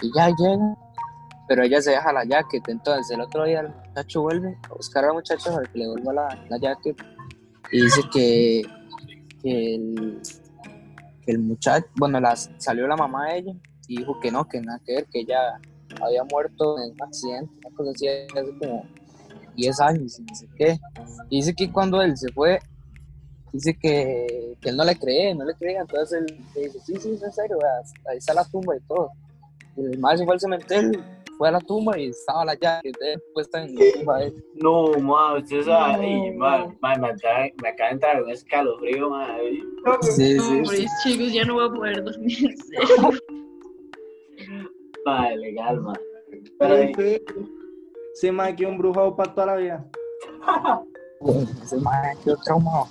[0.01, 0.75] y ya llega,
[1.47, 2.67] pero ella se deja la jacket.
[2.69, 5.87] Entonces el otro día el muchacho vuelve a buscar a la muchacha para que le
[5.89, 6.95] vuelva la, la jacket
[7.71, 8.61] y dice que,
[9.41, 10.21] que el,
[11.27, 12.19] el muchacho, bueno,
[12.57, 13.53] salió la mamá de ella
[13.87, 15.59] y dijo que no, que nada que ver, que ella
[16.03, 18.85] había muerto en un accidente, una cosa así, hace como
[19.55, 20.79] 10 años y no sé qué.
[21.29, 22.59] Y dice que cuando él se fue,
[23.53, 26.95] dice que, que él no le cree, no le creía, entonces él le dice, sí,
[26.97, 29.09] sí, es en serio, vea, ahí está la tumba y todo.
[29.77, 31.03] Y el madre se fue al cementerio,
[31.37, 32.91] fue a la tumba y estaba la llave
[33.33, 34.33] puesta en la tumba de.
[34.55, 36.37] No, ma, usted sabe, No.
[36.37, 39.27] ma, ma, me, acaba, me acaba de entrar un escalofrío, ma.
[40.01, 40.85] Sí, No, sí, sí.
[41.03, 42.37] chicos, ya no voy a poder dormir.
[42.51, 43.19] en serio.
[45.05, 45.93] Ma, legal, ma.
[46.59, 47.19] Pero, Ay, feo.
[48.13, 49.85] Ese mae quedó embrujado para toda la vida.
[51.19, 52.87] Bueno, Ese madre quedó traumado.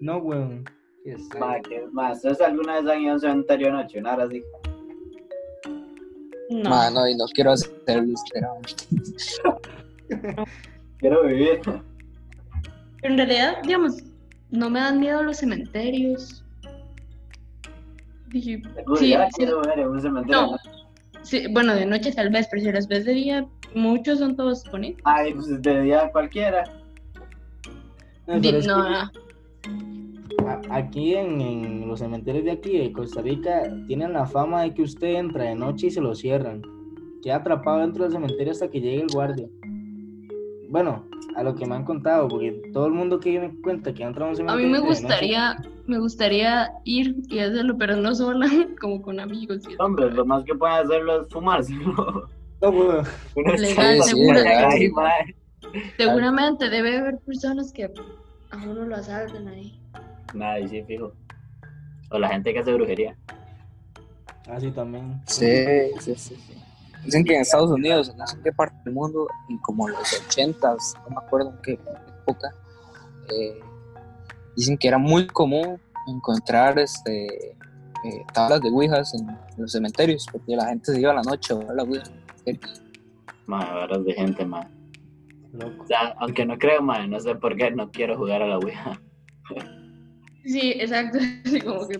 [0.00, 0.64] No, weón.
[1.04, 1.16] Que,
[1.92, 4.00] ma, ¿ustedes alguna vez han ido a un cementerio noche?
[4.00, 4.42] Nada así.
[6.50, 6.70] No.
[6.70, 8.58] Mano, y no quiero hacerlo, pero
[10.98, 11.60] Quiero vivir.
[13.02, 14.02] En realidad, digamos,
[14.50, 16.44] no me dan miedo los cementerios.
[18.28, 18.62] Dije,
[18.98, 20.42] sí, ya sí, quiero ver en un cementerio.
[20.42, 20.77] No.
[21.28, 24.64] Sí, bueno, de noche tal vez, pero si las ves de día, muchos son todos
[24.70, 25.02] bonitos.
[25.04, 26.64] Ay, pues de día cualquiera.
[28.26, 28.76] No, Di- no, que no.
[30.48, 34.74] a- aquí en, en los cementerios de aquí, de Costa Rica, tienen la fama de
[34.74, 36.62] que usted entra de noche y se lo cierran.
[37.22, 39.46] Queda atrapado dentro del cementerio hasta que llegue el guardia.
[40.68, 41.04] Bueno,
[41.34, 44.08] a lo que me han contado, porque todo el mundo que me cuenta que ha
[44.08, 44.66] entrado a un A cementerio.
[44.66, 48.46] mí me gustaría, me gustaría ir y hacerlo, pero no sola,
[48.80, 49.62] como con amigos.
[49.68, 52.28] y- Hombre, lo más que pueden hacerlo es fumárselo.
[52.60, 52.72] No,
[53.56, 54.40] Legal, seguro,
[54.76, 54.92] sí.
[55.96, 59.80] Seguramente debe haber personas que a uno lo asaltan ahí.
[60.34, 61.12] Nah, y sí, fijo.
[62.10, 63.16] O la gente que hace brujería.
[64.48, 65.20] Así también.
[65.26, 65.46] sí,
[66.00, 66.54] sí, sí, sí.
[67.04, 69.88] Dicen que en Estados Unidos, en no sé en qué parte del mundo, en como
[69.88, 71.78] los 80s, no me acuerdo en qué
[72.22, 72.54] época,
[73.30, 73.60] eh,
[74.56, 77.50] dicen que era muy común encontrar este,
[78.04, 81.52] eh, tablas de ouijas en, los cementerios, porque la gente se iba a la noche
[81.52, 82.04] a ver la ouija.
[83.46, 84.68] Ma, varas de gente, ma.
[85.52, 85.82] Loco.
[85.82, 88.58] O sea, aunque no creo, ma, no sé por qué no quiero jugar a la
[88.58, 89.00] Ouija.
[90.44, 91.18] Sí, exacto.
[91.44, 91.98] Así como que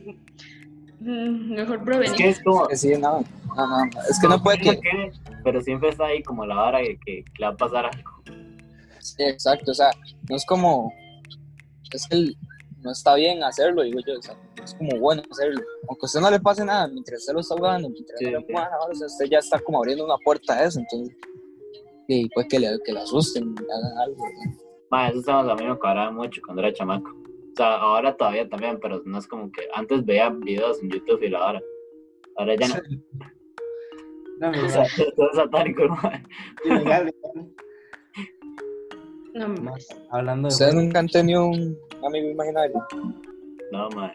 [1.01, 2.17] mm, mejor Es prevenir.
[2.17, 2.69] que es como.
[2.69, 3.25] Que sí, no,
[3.59, 4.81] no, no, no, es que no puede sé que...
[4.81, 5.13] qué,
[5.45, 8.11] Pero siempre está ahí como la vara que, que le va a pasar algo.
[9.01, 9.91] Sí, exacto, o sea,
[10.29, 10.93] no es como,
[11.93, 12.37] es que el-
[12.81, 16.07] no está bien hacerlo, digo yo, o sea, no es como bueno hacerlo, aunque a
[16.07, 18.53] usted no le pase nada mientras usted lo está jugando, mientras Sí, no le sí.
[18.53, 21.17] mueva o sea, usted ya está como abriendo una puerta a eso, entonces,
[22.07, 24.57] y pues que le, que le asusten, que hagan algo, ¿no?
[24.91, 27.11] Ma, eso estamos a mí me cuadraba mucho cuando era chamaco.
[27.11, 31.23] O sea, ahora todavía también, pero no es como que antes veía videos en YouTube
[31.25, 31.63] y la hora.
[32.37, 32.75] Ahora ya no.
[34.41, 36.23] No, O sea, legal, todo satánico, ma.
[36.65, 37.53] legal, legal.
[39.35, 39.49] No.
[39.63, 39.73] Ma,
[40.11, 42.85] Hablando de ¿Ustedes nunca han tenido un amigo imaginario?
[43.73, 44.13] No, ma.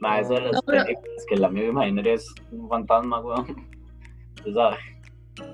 [0.00, 3.46] Ma, eso de las No, pero- películas, que el amigo imaginario es un fantasma, weón.
[4.42, 4.78] Tú sabes.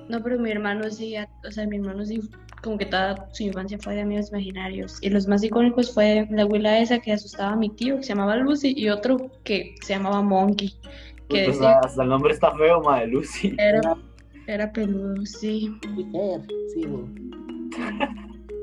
[0.08, 1.14] No, pero mi hermano sí,
[1.46, 2.20] o sea, mi hermano sí,
[2.62, 4.98] como que toda su infancia fue de amigos imaginarios.
[5.02, 8.10] Y los más icónicos fue la abuela esa que asustaba a mi tío, que se
[8.10, 10.74] llamaba Lucy, y otro que se llamaba Monkey,
[11.30, 13.54] que decía sea, hasta el nombre está feo, ma, de Lucy.
[13.58, 13.96] era,
[14.46, 15.72] era peludo, sí.
[16.74, 16.86] Sí.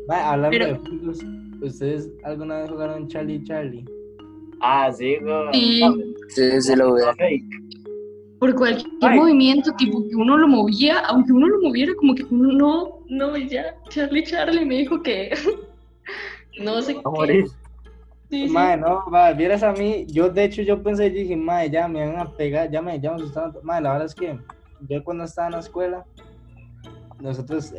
[0.07, 3.85] Ma, hablando Pero- de ¿ustedes alguna vez jugaron Charlie Charlie?
[4.61, 5.53] Ah, sí, weón.
[5.53, 5.81] Sí.
[6.29, 7.13] Sí, sí lo veo.
[7.13, 7.45] fake.
[8.39, 9.19] Por cualquier Ay.
[9.19, 13.35] movimiento, tipo que uno lo movía, aunque uno lo moviera, como que uno no, no,
[13.35, 15.31] y ya, Charlie Charlie me dijo que
[16.61, 17.45] no sé Va qué.
[18.29, 22.05] Sí, no, va, vieras a mí, yo de hecho yo pensé, dije, madre, ya me
[22.05, 23.55] van a pegar, ya me, ya me asustaron.
[23.63, 24.37] Madre, la verdad es que
[24.81, 26.05] yo cuando estaba en la escuela,
[27.21, 27.73] nosotros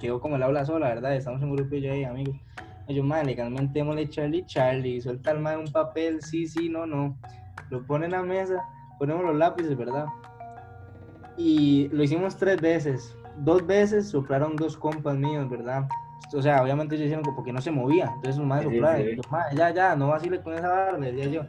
[0.00, 1.14] quedó como el aula sola, ¿verdad?
[1.14, 2.36] Estamos en un grupo y yo ahí, amigos.
[2.88, 7.16] Yo, madre, legalmente démosle Charlie Charlie, suelta al madre un papel, sí, sí, no, no.
[7.68, 8.64] Lo pone en la mesa,
[8.98, 10.06] ponemos los lápices, ¿verdad?
[11.36, 13.14] Y lo hicimos tres veces.
[13.38, 15.86] Dos veces soplaron dos compas míos, ¿verdad?
[16.32, 18.06] O sea, obviamente ellos hicieron como porque no se movía.
[18.06, 18.96] Entonces su madre Sí, soplaba.
[18.98, 19.02] sí.
[19.02, 21.42] y yo, "Mae, ya, ya, no vacile con esa barra, le decía yo.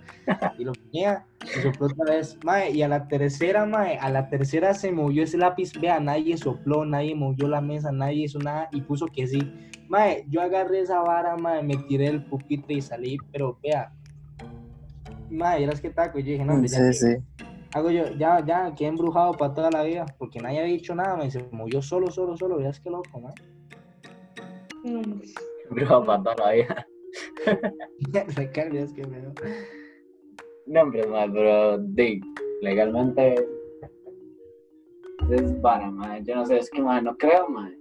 [0.58, 2.38] Y lo ponía y sopló otra vez.
[2.44, 5.74] Mae, y a la tercera, mae, a la tercera se movió ese lápiz.
[5.80, 9.40] Vea, nadie sopló, nadie movió la mesa, nadie hizo nada y puso que sí.
[9.88, 13.92] Mae, yo agarré esa vara, mae, me tiré el pupitre y salí, pero vea.
[15.30, 16.18] Mae, eras que taco.
[16.20, 17.18] Y yo dije, no, hombre, ya, Sí,
[17.74, 21.16] hago yo, ya, ya, quedé embrujado para toda la vida, porque nadie había dicho nada,
[21.18, 23.34] me se movió solo, solo, solo, veas qué loco, man.
[24.84, 25.28] No, hombre.
[25.70, 26.88] Bro, para toda la vida.
[28.36, 29.34] Recar, veas qué pedo.
[30.68, 32.22] No, hombre, ma, pero de,
[32.62, 33.36] legalmente
[35.30, 36.24] Es vara, madre.
[36.24, 37.78] Yo no sé, es que, madre, no creo, madre.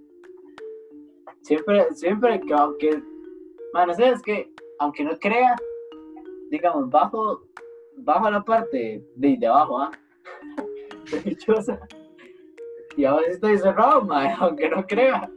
[1.41, 3.01] Siempre, siempre que, aunque,
[3.73, 5.55] madre, no sé, es que, aunque no crea,
[6.49, 7.43] digamos, bajo,
[7.97, 9.91] bajo la parte de, de abajo, ¿ah?
[11.11, 11.79] Derechosa.
[12.97, 15.31] Y ahora sí estoy cerrado, madre, aunque no crea.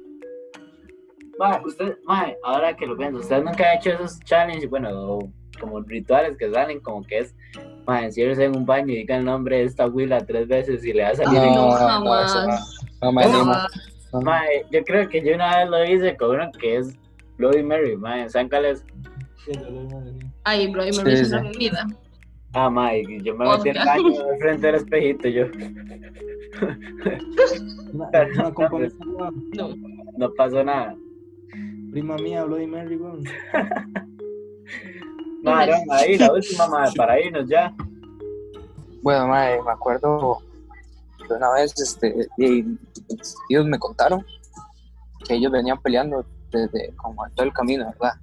[1.39, 5.18] Madre, usted, madre, ahora que lo pienso, usted nunca ha hecho esos challenges, bueno,
[5.61, 7.35] como rituales que salen, como que es,
[7.87, 10.93] madre, enciérrese en un baño y diga el nombre de esta huila tres veces y
[10.93, 11.41] le va a salir.
[11.41, 12.30] No, no, jamás.
[12.30, 12.47] eso
[13.03, 13.12] no.
[13.12, 13.53] No animo.
[13.53, 13.68] Ah,
[14.12, 14.20] No.
[14.20, 16.97] Mae, yo creo que yo una vez lo hice con uno que es
[17.37, 18.85] Bloody Mary, mae, ¿saben cuál es?
[20.45, 21.35] Ay, bro, y me Sí, lo hice sí.
[21.35, 21.87] en mi vida.
[22.53, 25.47] Ah, mae, yo me metí en el baño frente al espejito, yo,
[27.93, 28.93] Una, una weón,
[29.57, 29.70] No.
[30.16, 30.95] no pasó nada.
[31.95, 33.22] Prima mía, Bloody Mary, weón.
[35.90, 37.72] Ahí, la última, mae, para irnos ya.
[39.01, 40.42] Bueno, mae, me acuerdo
[41.24, 42.28] que una vez este,
[43.47, 44.26] tíos me contaron
[45.24, 48.14] que ellos venían peleando desde como todo el camino, ¿verdad?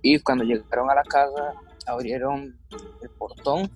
[0.00, 1.52] Y cuando llegaron a la casa,
[1.86, 2.58] abrieron
[3.02, 3.70] el portón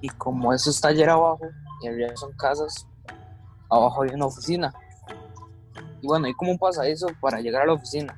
[0.00, 1.46] y como eso está ayer abajo,
[1.82, 2.88] y arriba son casas,
[3.68, 4.72] abajo hay una oficina.
[6.04, 8.14] Y bueno, hay como un pasadizo para llegar a la oficina.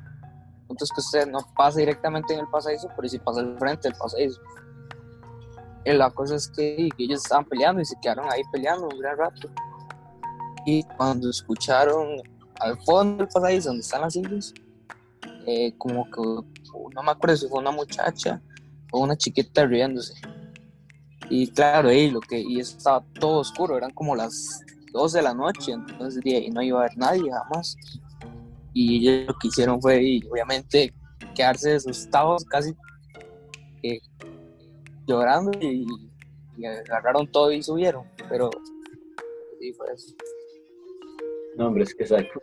[0.63, 3.97] Entonces que usted no pasa directamente en el pasadizo, pero sí pasa al frente del
[3.97, 4.41] pasadizo.
[5.85, 8.99] Y la cosa es que, que ellos estaban peleando y se quedaron ahí peleando un
[8.99, 9.49] gran rato.
[10.67, 12.21] Y cuando escucharon
[12.59, 14.53] al fondo del pasadizo donde están las sillas,
[15.47, 16.23] eh, como que
[16.93, 18.43] no me acuerdo si fue una muchacha
[18.91, 20.15] o una chiquita riéndose.
[21.31, 24.65] Y claro, y lo que y estaba todo oscuro, eran como las
[24.97, 27.77] 12 de la noche, entonces ahí no iba a haber nadie jamás.
[28.73, 30.93] Y ellos lo que hicieron fue, y, obviamente,
[31.35, 32.75] quedarse asustados, casi
[35.07, 35.87] llorando y,
[36.57, 38.05] y agarraron todo y subieron.
[38.29, 38.51] Pero
[39.61, 40.15] sí fue eso.
[41.57, 42.41] No, hombre, es que saco.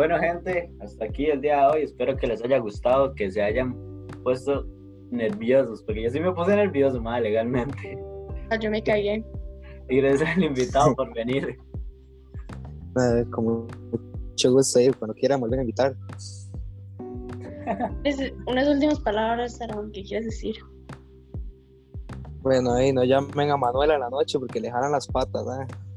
[0.00, 1.82] Bueno, gente, hasta aquí el día de hoy.
[1.82, 3.76] Espero que les haya gustado, que se hayan
[4.24, 4.64] puesto
[5.10, 7.98] nerviosos, porque yo sí me puse nervioso, madre, legalmente.
[8.48, 9.22] Ah, Yo me cagué.
[9.90, 11.58] Y gracias al invitado por venir.
[13.30, 13.66] como
[14.30, 15.94] mucho gusto ir, cuando quieran vuelven a invitar.
[18.46, 20.56] Unas últimas palabras, Aaron, ¿qué quieres decir?
[22.40, 25.89] Bueno, ahí no llamen a Manuel a la noche porque le jalan las patas, ¿eh?